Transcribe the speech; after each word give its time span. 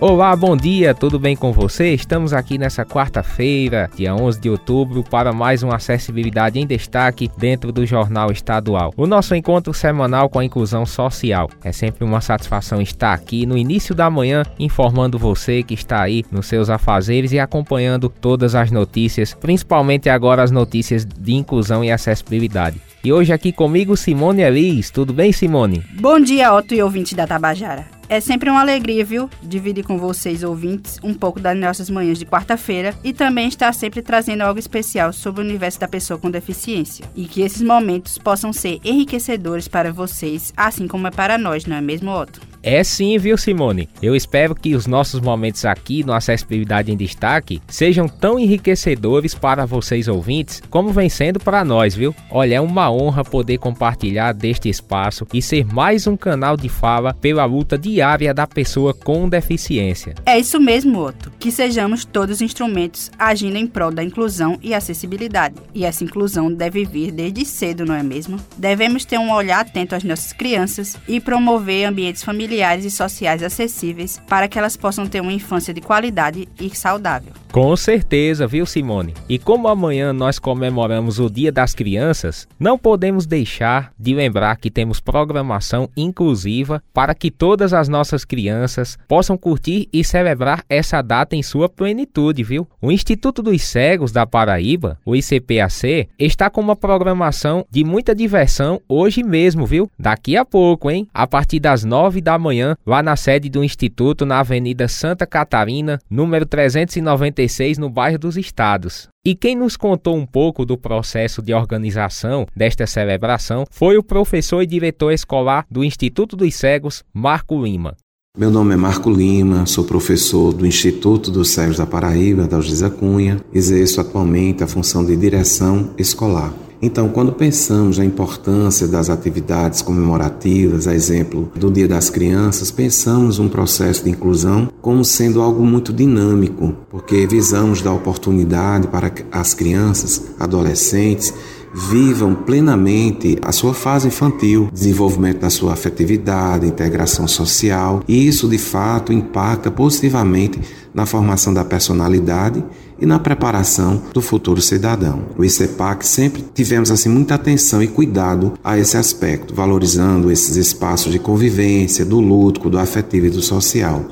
Olá, 0.00 0.34
bom 0.34 0.56
dia, 0.56 0.94
tudo 0.94 1.18
bem 1.18 1.36
com 1.36 1.52
você? 1.52 1.92
Estamos 1.92 2.32
aqui 2.32 2.56
nessa 2.56 2.86
quarta-feira, 2.86 3.90
dia 3.94 4.14
11 4.14 4.40
de 4.40 4.48
outubro, 4.48 5.04
para 5.04 5.30
mais 5.30 5.62
uma 5.62 5.76
Acessibilidade 5.76 6.58
em 6.58 6.66
Destaque 6.66 7.30
dentro 7.36 7.70
do 7.70 7.84
Jornal 7.84 8.32
Estadual. 8.32 8.94
O 8.96 9.06
nosso 9.06 9.34
encontro 9.34 9.74
semanal 9.74 10.30
com 10.30 10.38
a 10.38 10.44
inclusão 10.44 10.86
social. 10.86 11.50
É 11.62 11.70
sempre 11.70 12.02
uma 12.02 12.22
satisfação 12.22 12.80
estar 12.80 13.12
aqui 13.12 13.44
no 13.44 13.58
início 13.58 13.94
da 13.94 14.08
manhã, 14.08 14.42
informando 14.58 15.18
você 15.18 15.62
que 15.62 15.74
está 15.74 16.00
aí 16.00 16.24
nos 16.32 16.46
seus 16.46 16.70
afazeres 16.70 17.32
e 17.32 17.38
acompanhando 17.38 18.08
todas 18.08 18.54
as 18.54 18.70
notícias, 18.70 19.34
principalmente 19.34 20.08
agora 20.08 20.42
as 20.42 20.50
notícias 20.50 21.04
de 21.04 21.34
inclusão 21.34 21.84
e 21.84 21.92
acessibilidade. 21.92 22.80
E 23.04 23.12
hoje 23.12 23.34
aqui 23.34 23.52
comigo 23.52 23.94
Simone 23.98 24.40
Elis. 24.40 24.90
Tudo 24.90 25.12
bem, 25.12 25.30
Simone? 25.30 25.84
Bom 26.00 26.18
dia, 26.18 26.54
Otto 26.54 26.72
e 26.74 26.82
ouvinte 26.82 27.14
da 27.14 27.26
Tabajara. 27.26 27.99
É 28.10 28.18
sempre 28.18 28.50
uma 28.50 28.60
alegria, 28.60 29.04
viu? 29.04 29.30
Dividir 29.40 29.84
com 29.84 29.96
vocês, 29.96 30.42
ouvintes, 30.42 30.98
um 31.00 31.14
pouco 31.14 31.38
das 31.38 31.56
nossas 31.56 31.88
manhãs 31.88 32.18
de 32.18 32.26
quarta-feira 32.26 32.92
e 33.04 33.12
também 33.12 33.46
estar 33.46 33.72
sempre 33.72 34.02
trazendo 34.02 34.40
algo 34.40 34.58
especial 34.58 35.12
sobre 35.12 35.40
o 35.40 35.44
universo 35.44 35.78
da 35.78 35.86
pessoa 35.86 36.18
com 36.18 36.28
deficiência. 36.28 37.04
E 37.14 37.26
que 37.26 37.40
esses 37.40 37.62
momentos 37.62 38.18
possam 38.18 38.52
ser 38.52 38.80
enriquecedores 38.82 39.68
para 39.68 39.92
vocês, 39.92 40.52
assim 40.56 40.88
como 40.88 41.06
é 41.06 41.10
para 41.12 41.38
nós, 41.38 41.66
não 41.66 41.76
é 41.76 41.80
mesmo, 41.80 42.10
Otto? 42.10 42.49
É 42.62 42.84
sim, 42.84 43.16
viu, 43.16 43.38
Simone? 43.38 43.88
Eu 44.02 44.14
espero 44.14 44.54
que 44.54 44.74
os 44.74 44.86
nossos 44.86 45.20
momentos 45.20 45.64
aqui 45.64 46.04
no 46.04 46.12
Acessibilidade 46.12 46.92
em 46.92 46.96
Destaque 46.96 47.62
sejam 47.66 48.06
tão 48.06 48.38
enriquecedores 48.38 49.34
para 49.34 49.64
vocês 49.64 50.08
ouvintes 50.08 50.62
como 50.68 50.90
vem 50.90 51.08
sendo 51.08 51.40
para 51.40 51.64
nós, 51.64 51.94
viu? 51.94 52.14
Olha, 52.30 52.56
é 52.56 52.60
uma 52.60 52.90
honra 52.90 53.24
poder 53.24 53.58
compartilhar 53.58 54.32
deste 54.32 54.68
espaço 54.68 55.26
e 55.32 55.40
ser 55.40 55.64
mais 55.64 56.06
um 56.06 56.16
canal 56.16 56.56
de 56.56 56.68
fala 56.68 57.14
pela 57.14 57.44
luta 57.46 57.78
diária 57.78 58.34
da 58.34 58.46
pessoa 58.46 58.92
com 58.92 59.28
deficiência. 59.28 60.14
É 60.26 60.38
isso 60.38 60.60
mesmo, 60.60 60.98
Otto. 60.98 61.29
Que 61.40 61.50
sejamos 61.50 62.04
todos 62.04 62.42
instrumentos 62.42 63.10
agindo 63.18 63.56
em 63.56 63.66
prol 63.66 63.90
da 63.90 64.04
inclusão 64.04 64.58
e 64.62 64.74
acessibilidade. 64.74 65.54
E 65.72 65.86
essa 65.86 66.04
inclusão 66.04 66.52
deve 66.52 66.84
vir 66.84 67.10
desde 67.10 67.46
cedo, 67.46 67.86
não 67.86 67.94
é 67.94 68.02
mesmo? 68.02 68.38
Devemos 68.58 69.06
ter 69.06 69.18
um 69.18 69.32
olhar 69.32 69.60
atento 69.60 69.94
às 69.94 70.04
nossas 70.04 70.34
crianças 70.34 70.98
e 71.08 71.18
promover 71.18 71.86
ambientes 71.86 72.22
familiares 72.22 72.84
e 72.84 72.90
sociais 72.90 73.42
acessíveis 73.42 74.20
para 74.28 74.48
que 74.48 74.58
elas 74.58 74.76
possam 74.76 75.06
ter 75.06 75.22
uma 75.22 75.32
infância 75.32 75.72
de 75.72 75.80
qualidade 75.80 76.46
e 76.60 76.76
saudável. 76.76 77.32
Com 77.52 77.74
certeza, 77.74 78.46
viu, 78.46 78.64
Simone? 78.64 79.12
E 79.28 79.36
como 79.36 79.66
amanhã 79.66 80.12
nós 80.12 80.38
comemoramos 80.38 81.18
o 81.18 81.28
Dia 81.28 81.50
das 81.50 81.74
Crianças, 81.74 82.46
não 82.60 82.78
podemos 82.78 83.26
deixar 83.26 83.92
de 83.98 84.14
lembrar 84.14 84.56
que 84.56 84.70
temos 84.70 85.00
programação 85.00 85.90
inclusiva 85.96 86.80
para 86.94 87.12
que 87.12 87.28
todas 87.28 87.74
as 87.74 87.88
nossas 87.88 88.24
crianças 88.24 88.96
possam 89.08 89.36
curtir 89.36 89.88
e 89.92 90.04
celebrar 90.04 90.64
essa 90.68 91.02
data 91.02 91.34
em 91.34 91.42
sua 91.42 91.68
plenitude, 91.68 92.44
viu? 92.44 92.68
O 92.80 92.92
Instituto 92.92 93.42
dos 93.42 93.60
Cegos 93.62 94.12
da 94.12 94.24
Paraíba, 94.24 94.96
o 95.04 95.16
ICPAC, 95.16 96.08
está 96.16 96.48
com 96.48 96.60
uma 96.60 96.76
programação 96.76 97.66
de 97.68 97.82
muita 97.82 98.14
diversão 98.14 98.80
hoje 98.88 99.24
mesmo, 99.24 99.66
viu? 99.66 99.90
Daqui 99.98 100.36
a 100.36 100.44
pouco, 100.44 100.88
hein? 100.88 101.08
A 101.12 101.26
partir 101.26 101.58
das 101.58 101.82
nove 101.82 102.20
da 102.20 102.38
manhã, 102.38 102.76
lá 102.86 103.02
na 103.02 103.16
sede 103.16 103.48
do 103.48 103.64
Instituto, 103.64 104.24
na 104.24 104.38
Avenida 104.38 104.86
Santa 104.86 105.26
Catarina, 105.26 105.98
número 106.08 106.46
390 106.46 107.39
no 107.78 107.88
bairro 107.88 108.18
dos 108.18 108.36
Estados. 108.36 109.08
E 109.24 109.34
quem 109.34 109.54
nos 109.54 109.76
contou 109.76 110.16
um 110.16 110.26
pouco 110.26 110.64
do 110.64 110.78
processo 110.78 111.42
de 111.42 111.52
organização 111.52 112.46
desta 112.56 112.86
celebração 112.86 113.64
foi 113.70 113.96
o 113.96 114.02
professor 114.02 114.62
e 114.62 114.66
diretor 114.66 115.12
escolar 115.12 115.64
do 115.70 115.84
Instituto 115.84 116.36
dos 116.36 116.54
Cegos, 116.54 117.02
Marco 117.12 117.62
Lima. 117.62 117.96
Meu 118.38 118.50
nome 118.50 118.74
é 118.74 118.76
Marco 118.76 119.10
Lima, 119.10 119.66
sou 119.66 119.84
professor 119.84 120.52
do 120.52 120.64
Instituto 120.64 121.30
dos 121.30 121.50
Cegos 121.50 121.78
da 121.78 121.86
Paraíba, 121.86 122.46
da 122.46 122.56
Algisa 122.56 122.88
Cunha, 122.88 123.40
exerço 123.52 124.00
atualmente 124.00 124.62
a 124.62 124.68
função 124.68 125.04
de 125.04 125.16
direção 125.16 125.90
escolar. 125.98 126.54
Então, 126.82 127.10
quando 127.10 127.32
pensamos 127.32 127.98
na 127.98 128.04
importância 128.04 128.88
das 128.88 129.10
atividades 129.10 129.82
comemorativas, 129.82 130.86
a 130.86 130.94
exemplo 130.94 131.52
do 131.54 131.70
Dia 131.70 131.86
das 131.86 132.08
Crianças, 132.08 132.70
pensamos 132.70 133.38
um 133.38 133.48
processo 133.50 134.04
de 134.04 134.10
inclusão 134.10 134.70
como 134.80 135.04
sendo 135.04 135.42
algo 135.42 135.62
muito 135.64 135.92
dinâmico, 135.92 136.74
porque 136.90 137.26
visamos 137.26 137.82
dar 137.82 137.92
oportunidade 137.92 138.88
para 138.88 139.12
as 139.30 139.52
crianças, 139.52 140.22
adolescentes, 140.38 141.34
vivam 141.72 142.34
plenamente 142.34 143.38
a 143.42 143.52
sua 143.52 143.72
fase 143.72 144.08
infantil, 144.08 144.68
desenvolvimento 144.72 145.40
da 145.40 145.50
sua 145.50 145.74
afetividade, 145.74 146.66
integração 146.66 147.28
social, 147.28 148.02
e 148.08 148.26
isso 148.26 148.48
de 148.48 148.58
fato 148.58 149.12
impacta 149.12 149.70
positivamente 149.70 150.60
na 150.94 151.06
formação 151.06 151.52
da 151.52 151.64
personalidade 151.64 152.64
e 153.00 153.06
na 153.06 153.18
preparação 153.18 154.02
do 154.12 154.20
futuro 154.20 154.60
cidadão. 154.60 155.26
O 155.36 155.44
ICEPAC 155.44 156.06
sempre 156.06 156.44
tivemos 156.54 156.90
assim 156.90 157.08
muita 157.08 157.34
atenção 157.34 157.82
e 157.82 157.88
cuidado 157.88 158.54
a 158.62 158.78
esse 158.78 158.96
aspecto, 158.96 159.54
valorizando 159.54 160.30
esses 160.30 160.56
espaços 160.56 161.12
de 161.12 161.18
convivência, 161.18 162.04
do 162.04 162.20
lúdico, 162.20 162.68
do 162.68 162.78
afetivo 162.78 163.26
e 163.26 163.30
do 163.30 163.42
social. 163.42 164.10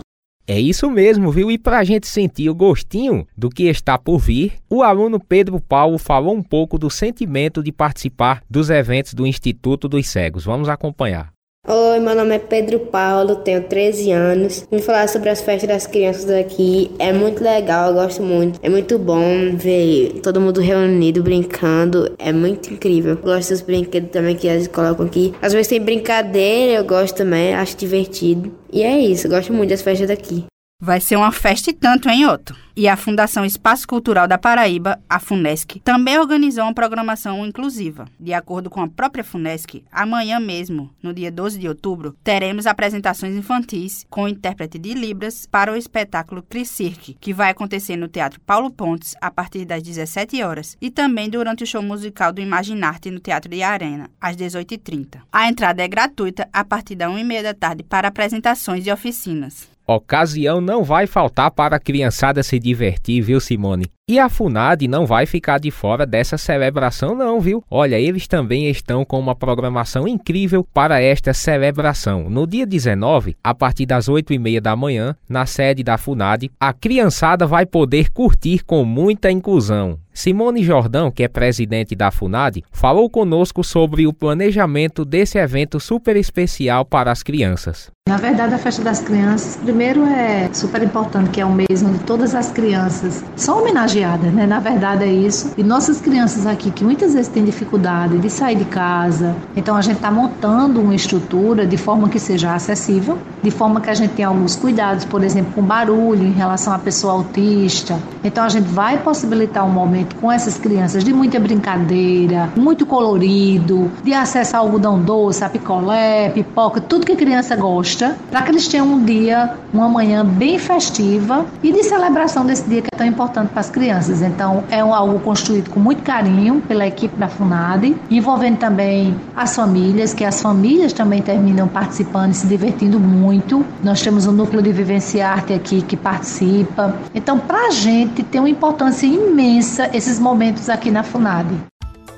É 0.51 0.59
isso 0.59 0.91
mesmo, 0.91 1.31
viu? 1.31 1.51
E 1.51 1.59
para 1.59 1.79
a 1.79 1.85
gente 1.85 2.07
sentir 2.07 2.49
o 2.49 2.55
gostinho 2.55 3.27
do 3.37 3.51
que 3.51 3.65
está 3.65 3.99
por 3.99 4.19
vir, 4.19 4.55
o 4.71 4.83
aluno 4.83 5.21
Pedro 5.21 5.61
Paulo 5.61 5.99
falou 5.99 6.35
um 6.35 6.43
pouco 6.43 6.79
do 6.79 6.89
sentimento 6.89 7.63
de 7.63 7.71
participar 7.71 8.43
dos 8.49 8.71
eventos 8.71 9.13
do 9.13 9.27
Instituto 9.27 9.87
dos 9.87 10.09
Cegos. 10.09 10.47
Vamos 10.47 10.71
acompanhar. 10.71 11.38
Oi, 11.71 12.01
meu 12.01 12.15
nome 12.15 12.35
é 12.35 12.39
Pedro 12.39 12.79
Paulo, 12.81 13.37
tenho 13.37 13.63
13 13.63 14.11
anos. 14.11 14.67
Vim 14.71 14.79
falar 14.79 15.07
sobre 15.07 15.29
as 15.29 15.43
festas 15.43 15.69
das 15.69 15.87
crianças 15.87 16.31
aqui. 16.31 16.91
É 16.99 17.13
muito 17.13 17.45
legal, 17.45 17.89
eu 17.89 17.95
gosto 17.95 18.23
muito. 18.23 18.59
É 18.63 18.71
muito 18.71 18.99
bom 18.99 19.55
ver 19.55 20.21
todo 20.23 20.41
mundo 20.41 20.63
reunido, 20.63 21.23
brincando. 21.23 22.15
É 22.19 22.33
muito 22.33 22.73
incrível. 22.73 23.19
Gosto 23.19 23.51
dos 23.51 23.61
brinquedos 23.61 24.11
também 24.11 24.35
que 24.35 24.47
eles 24.47 24.67
colocam 24.67 25.05
aqui. 25.05 25.35
Às 25.43 25.53
vezes 25.53 25.69
tem 25.69 25.79
brincadeira, 25.79 26.79
eu 26.79 26.85
gosto 26.85 27.17
também, 27.17 27.53
acho 27.53 27.77
divertido. 27.77 28.51
E 28.73 28.83
é 28.83 28.99
isso, 28.99 29.29
gosto 29.29 29.53
muito 29.53 29.69
das 29.69 29.83
festas 29.83 30.09
daqui. 30.09 30.47
Vai 30.81 31.01
ser 31.01 31.17
uma 31.17 31.33
festa 31.33 31.71
e 31.71 31.73
tanto, 31.73 32.09
hein, 32.09 32.25
Otto? 32.27 32.57
E 32.77 32.87
a 32.87 32.97
Fundação 32.97 33.45
Espaço 33.45 33.85
Cultural 33.89 34.29
da 34.29 34.39
Paraíba, 34.39 35.03
a 35.11 35.19
FUNESC, 35.19 35.81
também 35.81 36.17
organizou 36.17 36.63
uma 36.63 36.73
programação 36.73 37.45
inclusiva. 37.45 38.05
De 38.19 38.33
acordo 38.33 38.71
com 38.71 38.81
a 38.81 38.87
própria 38.89 39.25
FUNESC, 39.25 39.83
amanhã 39.91 40.39
mesmo, 40.39 40.89
no 41.03 41.13
dia 41.13 41.33
12 41.33 41.59
de 41.59 41.67
outubro, 41.67 42.17
teremos 42.23 42.65
apresentações 42.65 43.35
infantis 43.35 44.07
com 44.09 44.29
intérprete 44.29 44.79
de 44.79 44.95
Libras 44.95 45.47
para 45.47 45.73
o 45.73 45.77
espetáculo 45.77 46.43
Tricirque, 46.43 47.17
que 47.21 47.35
vai 47.35 47.51
acontecer 47.51 47.97
no 47.97 48.07
Teatro 48.07 48.41
Paulo 48.43 48.71
Pontes 48.71 49.17
a 49.21 49.33
partir 49.33 49.65
das 49.65 49.83
17 49.83 50.41
horas 50.45 50.77
e 50.81 50.93
também 50.93 51.29
durante 51.29 51.65
o 51.65 51.67
show 51.67 51.83
musical 51.83 52.33
do 52.33 52.41
Imaginarte 52.41 53.11
no 53.11 53.19
Teatro 53.19 53.51
de 53.51 53.65
Arena, 53.65 54.09
às 54.21 54.37
18h30. 54.37 55.23
A 55.33 55.49
entrada 55.49 55.83
é 55.83 55.89
gratuita 55.89 56.49
a 56.53 56.65
partir 56.65 56.95
da 56.95 57.09
1h30 57.09 57.43
da 57.43 57.53
tarde 57.53 57.83
para 57.83 58.07
apresentações 58.07 58.87
e 58.87 58.93
oficinas. 58.93 59.77
Ocasião 59.91 60.61
não 60.61 60.85
vai 60.85 61.07
faltar 61.07 61.51
para 61.51 61.77
a 61.77 61.81
criançada 61.81 62.43
se 62.43 62.59
divertir, 62.59 63.23
viu, 63.23 63.41
Simone? 63.41 63.87
E 64.11 64.19
a 64.19 64.31
FUNAD 64.31 64.89
não 64.89 65.05
vai 65.05 65.27
ficar 65.27 65.61
de 65.61 65.71
fora 65.71 66.07
dessa 66.07 66.39
celebração, 66.39 67.15
não, 67.15 67.39
viu? 67.39 67.63
Olha, 67.71 68.01
eles 68.01 68.27
também 68.27 68.67
estão 68.71 69.05
com 69.05 69.21
uma 69.21 69.35
programação 69.35 70.09
incrível 70.09 70.67
para 70.73 70.99
esta 70.99 71.35
celebração. 71.35 72.31
No 72.31 72.47
dia 72.47 72.65
19, 72.65 73.37
a 73.45 73.55
partir 73.55 73.85
das 73.85 74.09
8 74.09 74.33
e 74.33 74.39
meia 74.39 74.63
da 74.63 74.75
manhã, 74.75 75.15
na 75.29 75.45
sede 75.45 75.83
da 75.83 75.99
FUNAD, 75.99 76.51
a 76.59 76.73
criançada 76.73 77.47
vai 77.47 77.67
poder 77.67 78.11
curtir 78.11 78.65
com 78.65 78.83
muita 78.83 79.31
inclusão. 79.31 79.99
Simone 80.19 80.65
Jordão, 80.65 81.13
que 81.13 81.23
é 81.23 81.29
presidente 81.29 81.95
da 81.95 82.11
FUNAD, 82.11 82.65
falou 82.73 83.09
conosco 83.09 83.63
sobre 83.63 84.05
o 84.05 84.13
planejamento 84.13 85.05
desse 85.05 85.39
evento 85.39 85.79
super 85.79 86.17
especial 86.17 86.85
para 86.85 87.13
as 87.13 87.23
crianças. 87.23 87.89
Na 88.09 88.17
verdade, 88.17 88.55
a 88.55 88.59
festa 88.59 88.83
das 88.83 89.01
crianças, 89.01 89.57
primeiro 89.57 90.03
é 90.07 90.49
super 90.53 90.83
importante 90.83 91.31
que 91.31 91.41
é 91.41 91.47
um 91.47 91.53
mês 91.53 91.83
onde 91.85 92.01
todas 92.01 92.35
as 92.35 92.51
crianças 92.51 93.23
são 93.37 93.61
homenageadas, 93.61 93.98
né? 94.07 94.47
Na 94.47 94.61
verdade 94.61 95.05
é 95.05 95.13
isso. 95.13 95.53
E 95.57 95.63
nossas 95.63 96.01
crianças 96.01 96.47
aqui 96.47 96.71
que 96.71 96.85
muitas 96.85 97.15
vezes 97.15 97.29
têm 97.29 97.45
dificuldade 97.45 98.19
de 98.19 98.31
sair 98.31 98.57
de 98.57 98.65
casa, 98.65 99.35
então 99.57 99.77
a 99.77 99.81
gente 99.81 99.97
está 99.97 100.11
montando 100.11 100.81
uma 100.81 100.95
estrutura 100.95 101.67
de 101.67 101.77
forma 101.77 102.09
que 102.09 102.19
seja 102.19 102.55
acessível, 102.55 103.19
de 103.43 103.51
forma 103.51 103.81
que 103.81 103.91
a 103.91 103.95
gente 103.95 104.13
tenha 104.15 104.29
alguns 104.29 104.57
cuidados, 104.57 105.05
por 105.05 105.23
exemplo, 105.23 105.53
com 105.55 105.63
barulho 105.63 106.27
em 106.27 106.33
relação 106.33 106.73
à 106.73 106.79
pessoa 106.79 107.15
autista. 107.15 107.99
Então 108.23 108.45
a 108.45 108.49
gente 108.49 108.67
vai 108.67 108.99
possibilitar 108.99 109.65
um 109.65 109.71
momento 109.71 110.17
com 110.17 110.31
essas 110.31 110.59
crianças 110.59 111.05
de 111.05 111.13
muita 111.13 111.39
brincadeira, 111.39 112.51
muito 112.57 112.85
colorido, 112.85 113.91
de 114.03 114.13
acesso 114.13 114.57
a 114.57 114.59
algodão 114.61 115.01
doce, 115.01 115.45
a 115.45 115.49
picolé, 115.49 116.31
pipoca, 116.31 116.81
tudo 116.81 117.07
que 117.07 117.13
a 117.13 117.17
criança 117.17 117.57
gosta 117.57 118.17
para 118.31 118.43
que 118.43 118.51
eles 118.51 118.69
tenham 118.69 118.87
um 118.87 119.05
dia, 119.05 119.55
uma 119.73 119.89
manhã 119.89 120.25
bem 120.25 120.59
festiva 120.59 121.47
e 121.63 121.73
de 121.73 121.83
celebração 121.83 122.45
desse 122.45 122.69
dia 122.69 122.83
que 122.83 122.89
é 122.93 122.97
tão 122.97 123.07
importante 123.07 123.51
para 123.51 123.61
as 123.61 123.71
crianças. 123.71 123.88
Crianças. 123.89 124.21
Então, 124.21 124.65
é 124.71 124.81
algo 124.81 125.19
construído 125.21 125.71
com 125.71 125.81
muito 125.81 126.03
carinho 126.03 126.61
pela 126.69 126.87
equipe 126.87 127.17
da 127.17 127.27
FUNAD, 127.27 127.97
envolvendo 128.11 128.59
também 128.59 129.19
as 129.35 129.57
famílias, 129.57 130.13
que 130.13 130.25
as 130.25 130.43
famílias 130.43 130.93
também 130.93 131.23
terminam 131.23 131.67
participando 131.67 132.33
e 132.33 132.35
se 132.35 132.47
divertindo 132.47 133.01
muito. 133.01 133.65
Nós 133.83 134.03
temos 134.03 134.27
um 134.27 134.33
núcleo 134.33 134.61
de 134.61 134.73
Vivência 134.73 135.27
Arte 135.27 135.55
aqui 135.55 135.81
que 135.81 135.97
participa. 135.97 136.95
Então, 137.15 137.39
para 137.39 137.69
a 137.69 137.71
gente 137.71 138.23
tem 138.23 138.41
uma 138.41 138.51
importância 138.51 139.07
imensa 139.07 139.89
esses 139.95 140.19
momentos 140.19 140.69
aqui 140.69 140.91
na 140.91 141.03
FUNAD. 141.03 141.47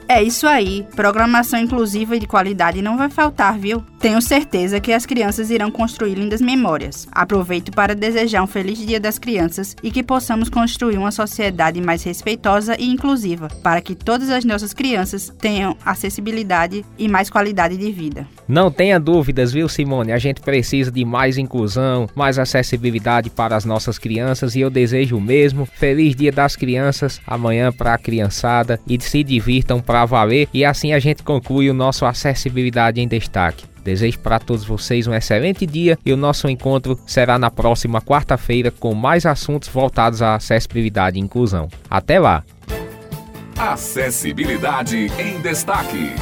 É 0.09 0.21
isso 0.21 0.49
aí. 0.49 0.85
Programação 0.97 1.61
inclusiva 1.61 2.17
e 2.17 2.19
de 2.19 2.27
qualidade 2.27 2.83
não 2.83 2.97
vai 2.97 3.09
faltar, 3.09 3.57
viu? 3.57 3.85
Tenho 4.01 4.23
certeza 4.23 4.81
que 4.81 4.95
as 4.95 5.05
crianças 5.05 5.51
irão 5.51 5.71
construir 5.71 6.15
lindas 6.15 6.41
memórias. 6.41 7.07
Aproveito 7.13 7.71
para 7.71 7.95
desejar 7.95 8.43
um 8.43 8.47
feliz 8.47 8.79
Dia 8.79 8.99
das 8.99 9.19
Crianças 9.19 9.77
e 9.83 9.91
que 9.91 10.03
possamos 10.03 10.49
construir 10.49 10.97
uma 10.97 11.11
sociedade 11.11 11.83
mais 11.83 12.03
respeitosa 12.03 12.75
e 12.81 12.89
inclusiva, 12.89 13.49
para 13.63 13.83
que 13.83 13.95
todas 13.95 14.31
as 14.31 14.43
nossas 14.43 14.73
crianças 14.73 15.31
tenham 15.39 15.77
acessibilidade 15.85 16.83
e 16.99 17.09
mais 17.09 17.29
qualidade 17.29 17.77
de 17.77 17.93
vida. 17.93 18.27
Não 18.49 18.71
tenha 18.71 18.99
dúvidas, 18.99 19.53
viu, 19.53 19.69
Simone? 19.69 20.13
A 20.13 20.19
gente 20.19 20.41
precisa 20.41 20.91
de 20.91 21.05
mais 21.05 21.37
inclusão, 21.37 22.09
mais 22.15 22.39
acessibilidade 22.39 23.29
para 23.29 23.55
as 23.55 23.67
nossas 23.67 23.99
crianças 23.99 24.57
e 24.57 24.61
eu 24.61 24.71
desejo 24.71 25.19
o 25.19 25.21
mesmo. 25.21 25.67
Feliz 25.67 26.17
Dia 26.17 26.33
das 26.33 26.57
Crianças 26.57 27.21
amanhã 27.27 27.71
para 27.71 27.93
a 27.93 27.99
criançada 27.99 28.81
e 28.89 28.99
se 28.99 29.23
divirtam 29.23 29.79
para 29.79 30.07
valer. 30.07 30.49
E 30.55 30.65
assim 30.65 30.95
a 30.95 30.99
gente 30.99 31.23
conclui 31.23 31.69
o 31.69 31.75
nosso 31.75 32.07
Acessibilidade 32.07 32.99
em 32.99 33.07
Destaque. 33.07 33.69
Desejo 33.91 34.21
para 34.21 34.39
todos 34.39 34.65
vocês 34.65 35.09
um 35.09 35.15
excelente 35.15 35.67
dia 35.67 35.99
e 36.07 36.13
o 36.13 36.17
nosso 36.17 36.49
encontro 36.49 36.97
será 37.05 37.41
na 37.41 37.51
próxima 37.51 38.01
quarta-feira 38.01 38.71
com 38.71 38.95
mais 38.95 39.27
assuntos 39.27 39.69
voltados 39.69 40.23
à 40.23 40.37
acessibilidade 40.37 41.19
e 41.19 41.21
inclusão. 41.21 41.69
Até 41.91 42.21
lá! 42.21 42.45
Acessibilidade 43.59 45.11
em 45.19 45.41
Destaque. 45.41 46.15